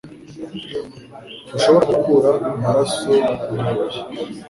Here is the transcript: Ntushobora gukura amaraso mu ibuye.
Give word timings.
Ntushobora 1.45 1.85
gukura 1.95 2.29
amaraso 2.49 3.07
mu 3.53 3.61
ibuye. 3.69 3.99